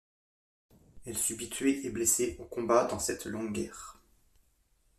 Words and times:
Elle 1.05 1.15
subit 1.15 1.51
tués 1.51 1.85
et 1.85 1.91
blessés 1.91 2.35
au 2.39 2.45
combat 2.45 2.85
dans 2.85 2.97
cette 2.97 3.27
longue 3.27 3.51
guerre. 3.53 3.99